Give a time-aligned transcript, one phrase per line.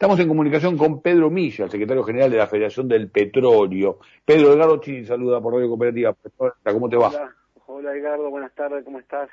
[0.00, 3.98] Estamos en comunicación con Pedro Milla, el secretario general de la Federación del Petróleo.
[4.24, 6.16] Pedro Edgardo Chini saluda por Radio Cooperativa.
[6.64, 7.08] ¿Cómo te va?
[7.08, 7.34] Hola,
[7.66, 9.28] hola Edgardo, buenas tardes, ¿cómo estás?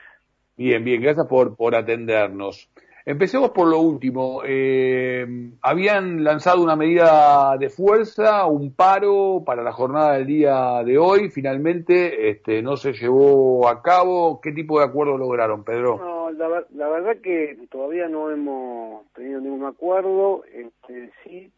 [0.58, 2.70] Bien, bien, gracias por, por atendernos.
[3.06, 4.42] Empecemos por lo último.
[4.46, 5.26] Eh,
[5.62, 11.30] habían lanzado una medida de fuerza, un paro para la jornada del día de hoy.
[11.30, 14.42] Finalmente este, no se llevó a cabo.
[14.42, 15.98] ¿Qué tipo de acuerdo lograron, Pedro?
[15.98, 20.44] No, la, la verdad que todavía no hemos tenido ningún acuerdo.
[20.52, 21.52] Este, sí,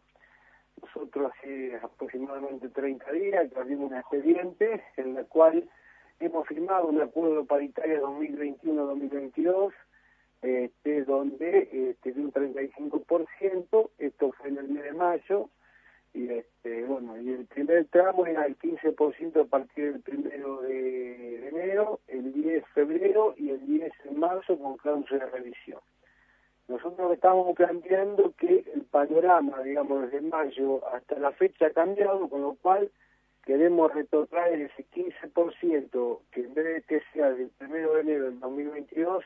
[0.82, 5.70] nosotros hace aproximadamente 30 días que abrimos un expediente en el cual
[6.20, 9.74] hemos firmado un acuerdo paritario 2021-2022
[10.42, 15.50] este, donde este, de un 35%, esto fue en el mes de mayo,
[16.14, 21.29] y este, bueno, y el primer tramo era el 15% a partir del primero de,
[21.80, 25.80] enero, el 10 de febrero y el 10 de marzo con cláusula de revisión.
[26.68, 32.42] Nosotros estamos planteando que el panorama, digamos, desde mayo hasta la fecha ha cambiado, con
[32.42, 32.92] lo cual
[33.44, 38.40] queremos retrotraer ese 15% que en vez de que sea del primero de enero del
[38.40, 39.26] 2022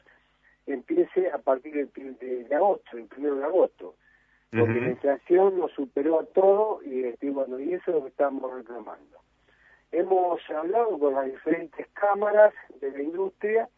[0.68, 3.96] empiece a partir del, de, agosto, el primero de agosto,
[4.52, 8.10] porque la inflación nos superó a todo y, este, bueno, y eso es lo que
[8.10, 9.18] estamos reclamando.
[9.94, 13.70] Hemos hablado con las diferentes cámaras de la industria,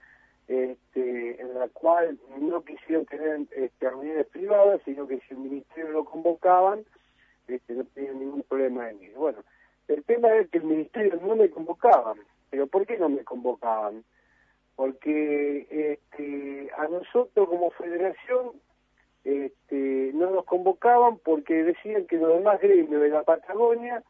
[0.48, 5.92] este, en la cual no quisieron tener este, reuniones privadas, sino que si el ministerio
[5.92, 6.86] lo convocaban,
[7.48, 9.14] este, no tenían ningún problema en ir.
[9.16, 9.40] Bueno,
[9.88, 12.18] el tema es que el ministerio no me convocaban,
[12.50, 14.04] pero ¿por qué no me convocaban?
[14.76, 18.52] porque este, a nosotros como federación
[19.24, 24.04] este, no nos convocaban porque decían que los demás gremios de la Patagonia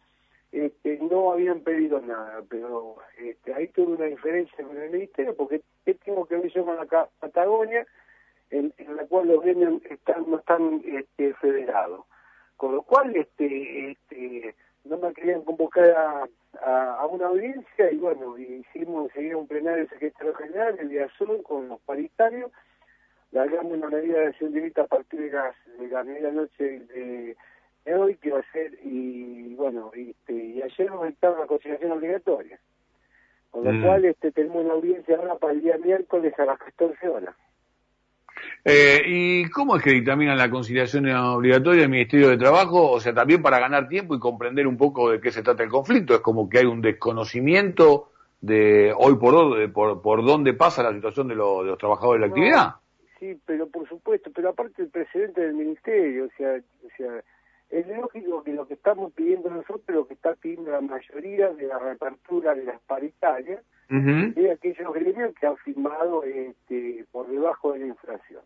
[0.56, 5.61] este, no habían pedido nada, pero este, ahí tuve una diferencia con el ministerio porque
[5.84, 7.86] ¿qué tengo que ver yo con la Patagonia
[8.52, 12.06] en, la cual los gremios están, no están este, federados?
[12.56, 16.30] Con lo cual este, este, no me querían convocar
[16.61, 21.67] a, una audiencia y bueno, hicimos enseguida un plenario secretario general el día Zoom con
[21.67, 22.49] los paritarios,
[23.32, 27.36] largamos una medida de directa a partir de, las, de la medianoche de,
[27.85, 31.91] de, hoy que va a ser, y bueno, este, y ayer nos dictaron la conciliación
[31.91, 32.59] obligatoria,
[33.51, 33.83] con lo mm.
[33.83, 37.35] cual este, tenemos una audiencia ahora para el día miércoles a las 14 horas.
[38.63, 42.91] Eh, ¿Y cómo es que dictaminan la conciliación obligatoria del Ministerio de Trabajo?
[42.91, 45.69] O sea, también para ganar tiempo y comprender un poco de qué se trata el
[45.69, 46.15] conflicto.
[46.15, 48.09] Es como que hay un desconocimiento
[48.41, 52.31] de hoy por hoy, por, por dónde pasa la situación de, los trabajadores de la
[52.31, 52.75] actividad.
[53.19, 57.23] Sí, pero por supuesto, pero aparte el presidente del Ministerio, o sea, o sea,
[57.80, 61.67] es lógico que lo que estamos pidiendo nosotros, lo que está pidiendo la mayoría de
[61.67, 67.80] la reapertura de las paritarias, es aquellos gremios que han firmado este, por debajo de
[67.80, 68.41] la inflación.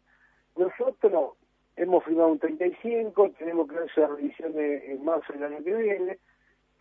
[0.58, 1.38] Nosotros
[1.76, 6.20] hemos firmado un 35, tenemos que hacer revisión en marzo del año que viene,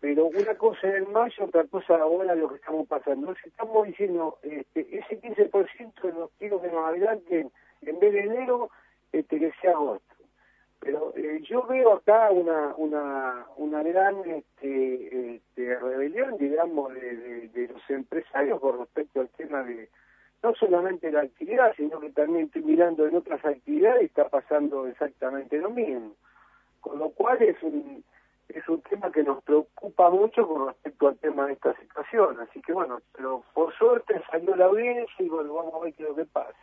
[0.00, 3.28] pero una cosa es en mayo, otra cosa ahora lo que estamos pasando.
[3.28, 7.50] Entonces estamos diciendo, este, ese 15% nos quiero que nos adelanten
[7.82, 8.70] en vez de enero,
[9.12, 10.07] este, que sea agosto.
[10.80, 17.68] Pero eh, yo veo acá una una una gran este, este rebelión, digamos, de, de,
[17.68, 19.88] los empresarios con respecto al tema de
[20.42, 24.86] no solamente la actividad, sino que también estoy mirando en otras actividades y está pasando
[24.86, 26.14] exactamente lo mismo.
[26.80, 28.04] Con lo cual es un,
[28.48, 32.38] es un tema que nos preocupa mucho con respecto al tema de esta situación.
[32.40, 36.04] Así que bueno, pero por suerte salió la audiencia y bueno, vamos a ver qué
[36.04, 36.56] es lo que pasa.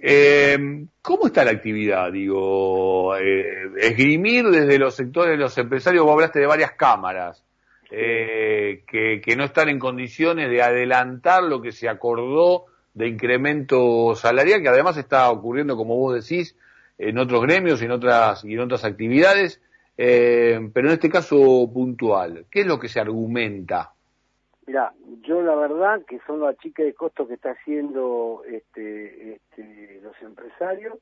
[0.00, 2.12] Eh, ¿Cómo está la actividad?
[2.12, 7.44] Digo, eh, esgrimir desde los sectores de los empresarios, vos hablaste de varias cámaras
[7.90, 14.14] eh, que, que no están en condiciones de adelantar lo que se acordó de incremento
[14.14, 16.56] salarial, que además está ocurriendo, como vos decís,
[16.98, 19.60] en otros gremios y en otras, y en otras actividades,
[19.96, 23.92] eh, pero en este caso puntual, ¿qué es lo que se argumenta?
[24.68, 24.92] Mira,
[25.22, 30.14] yo la verdad que son las chicas de costo que está haciendo este, este, los
[30.20, 30.98] empresarios.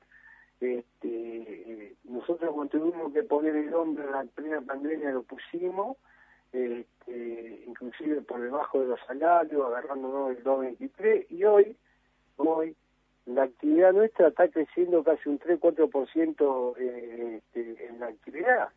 [0.61, 5.97] Este, eh, nosotros cuando tuvimos que poner el hombre en la primera pandemia lo pusimos,
[6.53, 11.77] este, inclusive por debajo de los salarios, agarrándonos el 2.23, y hoy,
[12.37, 12.77] hoy,
[13.25, 18.69] la actividad nuestra está creciendo casi un 3-4% eh, este, en la actividad,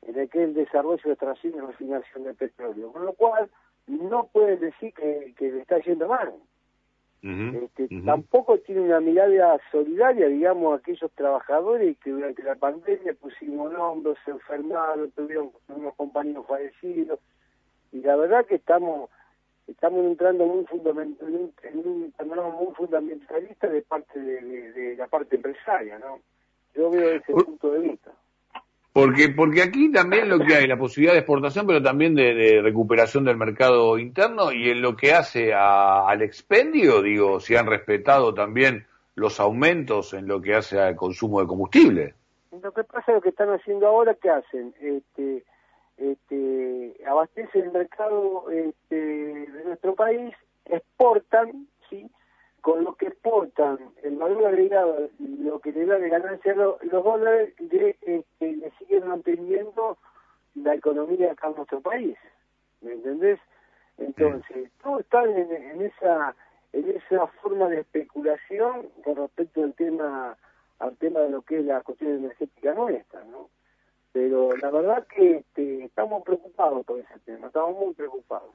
[0.00, 2.90] en el que es el desarrollo de extracción y refinación de petróleo.
[2.90, 3.50] Con lo cual,
[3.86, 6.34] no pueden decir que, que le está yendo mal.
[7.22, 13.72] este, Tampoco tiene una mirada solidaria, digamos, a aquellos trabajadores que durante la pandemia pusimos
[13.72, 17.18] nombres, se enfermaron, tuvieron unos compañeros fallecidos,
[17.92, 19.10] y la verdad que estamos
[19.66, 25.36] estamos entrando muy fundamental, en un panorama muy fundamentalista de parte de, de, la parte
[25.36, 26.20] empresaria, ¿no?
[26.74, 28.12] Yo veo ese punto de vista.
[28.94, 33.24] Porque, porque aquí también lo que hay, la posibilidad de exportación, pero también de, recuperación
[33.24, 38.86] del mercado interno y en lo que hace al expendio, digo, si han respetado también
[39.16, 42.14] los aumentos en lo que hace al consumo de combustible.
[42.62, 44.72] Lo que pasa es lo que están haciendo ahora, ¿qué hacen?
[44.80, 45.42] Este,
[45.96, 50.32] este, abastecen el mercado este, de nuestro país,
[50.66, 52.08] exportan, ¿sí?
[52.64, 57.52] Con lo que exportan, el valor agregado, lo que le da de ganancia los, dólares,
[57.58, 59.98] este, le siguen manteniendo
[60.54, 62.16] la economía acá en nuestro país.
[62.80, 63.38] ¿Me entendés?
[63.98, 66.34] Entonces, todos están en, esa
[66.72, 70.34] en esa forma de especulación con respecto al tema
[70.78, 73.50] al tema de lo que es la cuestión energética nuestra, ¿no?
[74.12, 78.54] Pero la verdad que este, estamos preocupados por ese tema, estamos muy preocupados.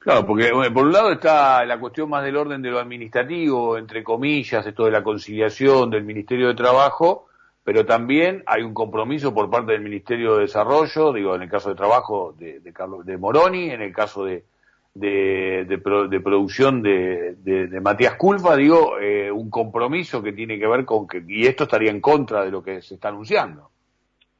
[0.00, 4.02] Claro, porque por un lado está la cuestión más del orden de lo administrativo, entre
[4.02, 7.26] comillas, esto de la conciliación del Ministerio de Trabajo,
[7.62, 11.68] pero también hay un compromiso por parte del Ministerio de Desarrollo, digo, en el caso
[11.68, 14.44] de trabajo de, Carlos de Moroni, en el caso de,
[14.94, 20.86] de, de, producción de, de, Matías Culfa, digo, eh, un compromiso que tiene que ver
[20.86, 23.68] con que, y esto estaría en contra de lo que se está anunciando.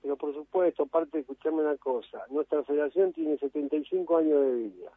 [0.01, 4.91] Pero por supuesto, aparte, escuchame una cosa, nuestra federación tiene 75 años de vida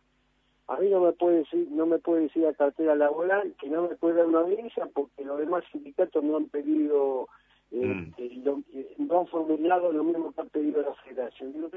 [0.67, 3.87] a mí no me puede decir, no me puede decir la cartera laboral que no
[3.87, 7.27] me puede dar una visa porque los demás sindicatos no han pedido,
[7.71, 8.13] eh, mm.
[8.17, 11.51] eh, no han formulado lo mismo que han pedido la federación.
[11.53, 11.69] Digo,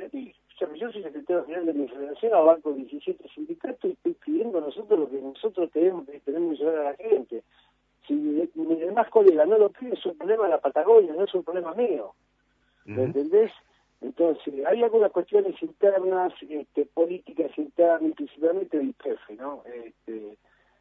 [0.74, 5.00] yo soy secretario general de mi federación, abarco 17 sindicatos y estoy pidiendo a nosotros
[5.00, 7.42] lo que nosotros tenemos, tenemos que llevar a la gente.
[8.06, 11.34] Si mi demás colega no lo pide, es un problema de la Patagonia, no es
[11.34, 12.12] un problema mío.
[12.84, 13.50] ¿Me entendés?
[14.00, 19.62] Entonces, hay algunas cuestiones internas, este, políticas internas, principalmente del IPF, ¿no?
[19.64, 20.36] Este,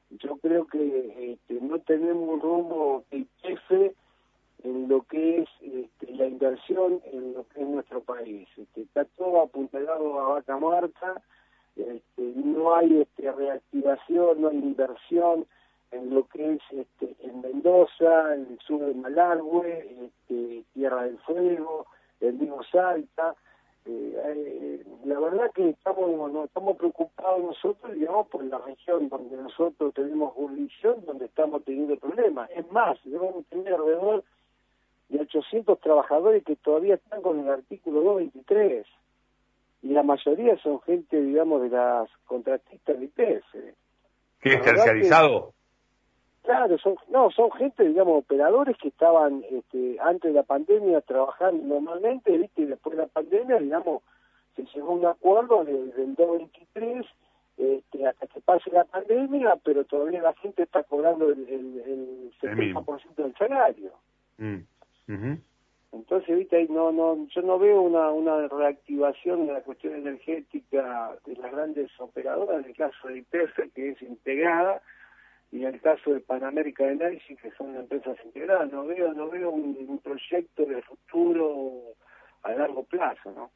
[0.10, 3.96] yo creo que este, no tenemos un rumbo IPF
[4.64, 8.48] en lo que es este, la inversión en lo es nuestro país.
[8.58, 11.22] Este, está todo apuntalado a vaca muerta,
[11.76, 15.46] este, no hay este, reactivación, no hay inversión
[15.92, 21.20] en lo que es este, en Mendoza, en el sur de Malargüe, este, Tierra del
[21.20, 21.86] Fuego,
[22.20, 23.36] el mismo Salta.
[23.86, 29.38] Eh, eh, la verdad que estamos no, estamos preocupados nosotros, digamos, por la región donde
[29.38, 32.50] nosotros tenemos jurisdicción, donde estamos teniendo problemas.
[32.56, 34.24] Es más, debemos tener alrededor
[35.10, 38.88] de 800 trabajadores que todavía están con el artículo 223
[39.84, 43.56] y la mayoría son gente, digamos, de las contratistas de IPF.
[44.42, 45.54] ¿Qué es terciarizado?
[46.46, 51.64] Claro, son, no, son gente, digamos, operadores que estaban este, antes de la pandemia trabajando
[51.64, 52.62] normalmente, ¿viste?
[52.62, 54.04] y después de la pandemia, digamos,
[54.56, 57.06] se llegó a un acuerdo del 2023
[57.58, 62.34] este, hasta que pase la pandemia, pero todavía la gente está cobrando el, el, el
[62.40, 63.92] 70% del salario.
[64.38, 64.58] Mm,
[65.94, 71.18] Entonces, viste, ahí no, no, yo no veo una, una reactivación de la cuestión energética
[71.26, 74.82] de las grandes operadoras, en el caso de IPF, que es integrada,
[75.52, 79.50] y en el caso de Panamérica Energy, que son empresas integradas, no veo, no veo
[79.50, 81.96] un, proyecto de futuro
[82.44, 83.52] a largo plazo, ¿no?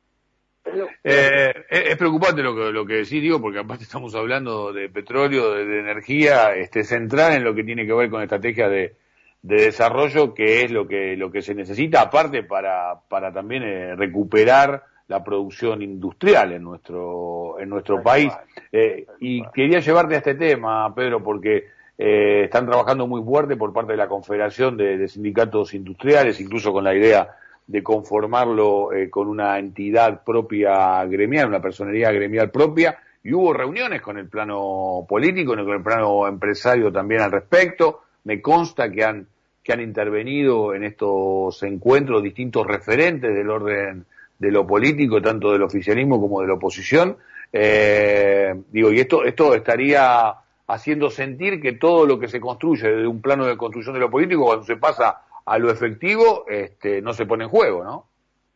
[1.03, 5.53] Eh, es preocupante lo que, lo que decís, digo, porque aparte estamos hablando de petróleo,
[5.53, 8.95] de, energía, este, central en lo que tiene que ver con estrategia de,
[9.41, 13.95] de desarrollo, que es lo que, lo que se necesita, aparte para, para también eh,
[13.95, 18.31] recuperar la producción industrial en nuestro, en nuestro país.
[18.71, 21.65] Eh, y quería llevarte a este tema, Pedro, porque
[22.01, 26.85] eh, están trabajando muy fuerte por parte de la Confederación de, Sindicatos Industriales, incluso con
[26.85, 27.35] la idea
[27.67, 34.01] de conformarlo eh, con una entidad propia gremial, una personería gremial propia, y hubo reuniones
[34.01, 38.03] con el plano político, con el plano empresario también al respecto.
[38.23, 39.27] Me consta que han,
[39.61, 44.05] que han intervenido en estos encuentros distintos referentes del orden
[44.39, 47.17] de lo político, tanto del oficialismo como de la oposición.
[47.51, 50.33] Eh, digo, y esto, esto estaría
[50.69, 54.11] haciendo sentir que todo lo que se construye desde un plano de construcción de lo
[54.11, 58.05] político, cuando se pasa a lo efectivo, este, no se pone en juego, ¿no?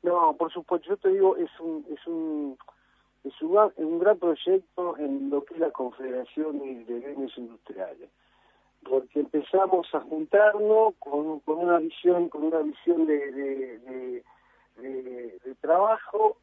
[0.03, 2.57] No, por supuesto, yo te digo, es un, es un,
[3.23, 8.09] es un, gran proyecto en lo que es la Confederación de Gremios Industriales,
[8.87, 14.21] porque empezamos a juntarnos con, con una visión, con una visión de,
[14.77, 16.37] de trabajo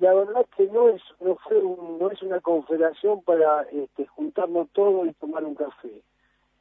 [0.00, 5.06] la verdad que no es no fue no es una confederación para este, juntarnos todos
[5.06, 6.02] y tomar un café.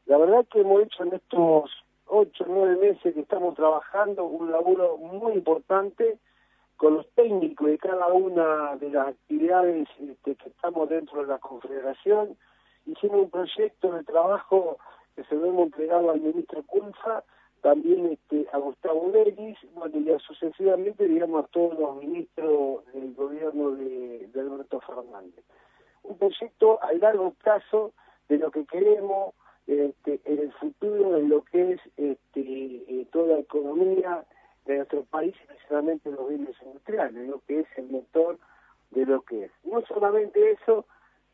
[0.06, 1.72] La verdad que hemos hecho en estos
[2.08, 6.18] ocho nueve meses que estamos trabajando un laburo muy importante
[6.76, 11.38] con los técnicos de cada una de las actividades este, que estamos dentro de la
[11.38, 12.36] confederación.
[12.86, 14.78] Hicimos un proyecto de trabajo
[15.16, 17.24] que se lo hemos entregado al ministro Culfa
[17.62, 19.12] también este, a Gustavo
[19.74, 25.44] bueno, y sucesivamente, digamos, a todos los ministros del gobierno de, Alberto Fernández.
[26.03, 27.94] Un proyecto a largo plazo
[28.30, 29.36] de lo que queremos
[29.68, 34.25] este, en el futuro de lo que es este, eh, toda la economía
[34.65, 38.39] de nuestro país, especialmente los bienes industriales, lo que es el motor
[38.91, 39.51] de lo que es.
[39.63, 40.86] No solamente eso,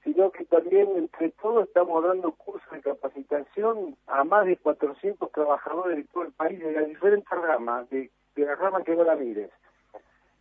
[0.08, 5.98] sino que también entre todos estamos dando cursos de capacitación a más de 400 trabajadores
[5.98, 9.52] de todo el país de las diferentes ramas, de, la rama que no la mires.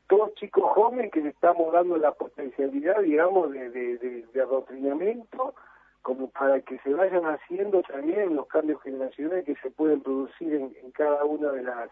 [0.07, 5.57] Todos chicos jóvenes que le estamos dando la potencialidad, digamos, de, de, adoctrinamiento,
[6.03, 10.91] como para que se vayan haciendo también los cambios generacionales que se pueden producir en,
[10.93, 11.91] cada una de las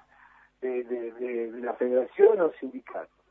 [0.60, 3.23] de, de, federación o sindicatos.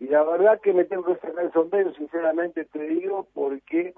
[0.00, 3.94] Y la verdad que me tengo que sacar el sombrero, sinceramente te digo, porque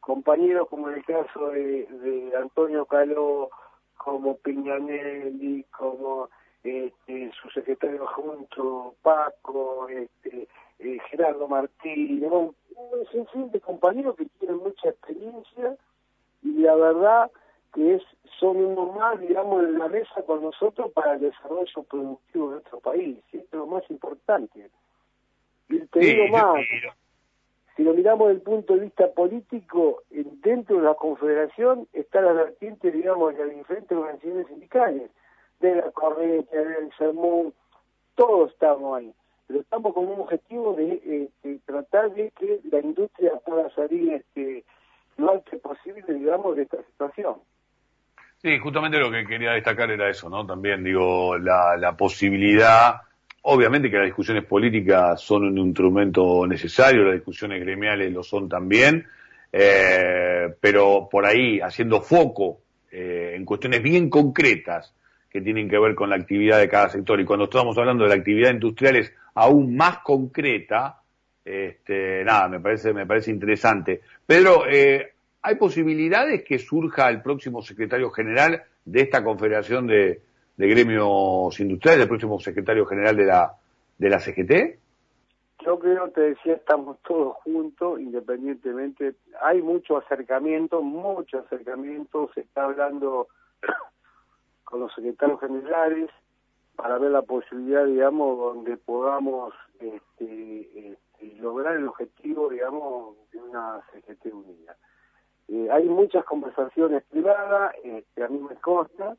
[0.00, 3.50] compañeros como en el caso de, Antonio Caló,
[3.96, 6.28] como Piñanelli, como
[6.64, 12.54] este, su secretario junto, Paco, este, eh, Gerardo Martín, un
[13.12, 15.76] sinfín de compañeros que tienen mucha experiencia
[16.42, 17.30] y la verdad
[17.72, 18.02] que es
[18.40, 22.80] son uno más, digamos, en la mesa con nosotros para el desarrollo productivo de nuestro
[22.80, 23.18] país.
[23.32, 24.70] Esto es lo más importante.
[25.70, 26.56] Y te digo más,
[27.76, 32.32] si lo miramos desde el punto de vista político, dentro de la confederación está la
[32.32, 35.10] vertiente, digamos, de las diferentes organizaciones sindicales,
[35.60, 37.54] de la corriente, del sermón,
[38.16, 39.14] todos estamos ahí.
[39.46, 44.64] Pero estamos con un objetivo de, eh, tratar de que la industria pueda salir este,
[45.16, 47.36] lo antes posible, digamos, de esta situación.
[48.38, 50.46] Sí, justamente lo que quería destacar era eso, ¿no?
[50.46, 53.02] También, digo, la, la posibilidad
[53.42, 59.06] Obviamente que las discusiones políticas son un instrumento necesario, las discusiones gremiales lo son también,
[59.50, 62.60] eh, pero por ahí haciendo foco
[62.92, 64.94] eh, en cuestiones bien concretas
[65.30, 67.18] que tienen que ver con la actividad de cada sector.
[67.18, 71.00] Y cuando estamos hablando de la actividad industrial es aún más concreta,
[71.42, 74.02] este, nada, me parece, me parece interesante.
[74.26, 80.20] Pedro, eh, ¿hay posibilidades que surja el próximo secretario general de esta confederación de,
[80.60, 83.54] de gremios industriales, del próximo secretario general de la,
[83.96, 84.78] de la CGT?
[85.64, 89.14] Yo creo, te decía, estamos todos juntos, independientemente.
[89.40, 92.30] Hay mucho acercamiento, mucho acercamiento.
[92.34, 93.28] Se está hablando
[94.64, 96.10] con los secretarios generales
[96.76, 103.80] para ver la posibilidad, digamos, donde podamos este, este, lograr el objetivo, digamos, de una
[103.92, 104.76] CGT unida.
[105.48, 109.16] Eh, hay muchas conversaciones privadas, este, a mí me consta,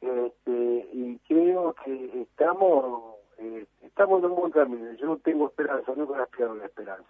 [0.00, 4.92] este, y creo que estamos eh, estamos en un buen camino.
[4.92, 7.08] Yo no tengo esperanza, no con la esperanza.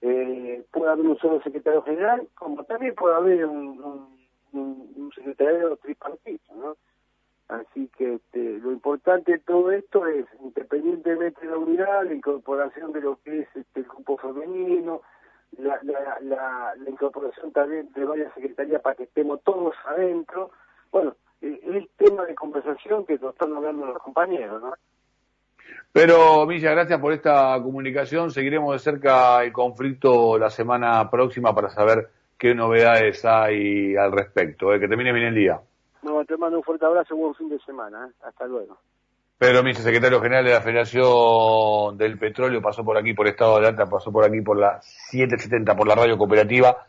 [0.00, 4.08] Eh, puede haber un solo secretario general, como también puede haber un,
[4.52, 6.76] un, secretario tripartito, ¿no?
[7.48, 12.92] Así que este, lo importante de todo esto es, independientemente de la unidad, la incorporación
[12.92, 15.00] de lo que es este, el grupo femenino,
[15.56, 20.50] la, la, la, la incorporación también de varias secretarías para que estemos todos adentro.
[20.92, 24.74] Bueno, es el tema de conversación que nos están hablando los compañeros, ¿no?
[25.92, 28.30] Pero, Milla, gracias por esta comunicación.
[28.30, 34.72] Seguiremos de cerca el conflicto la semana próxima para saber qué novedades hay al respecto.
[34.72, 34.80] ¿eh?
[34.80, 35.60] Que termine bien el día.
[36.02, 38.06] No, te mando un fuerte abrazo y buen fin de semana.
[38.06, 38.12] ¿eh?
[38.22, 38.78] Hasta luego.
[39.38, 43.68] Pedro Milla, secretario general de la Federación del Petróleo, pasó por aquí por Estado de
[43.68, 46.84] Alta, pasó por aquí por la 770, por la radio cooperativa.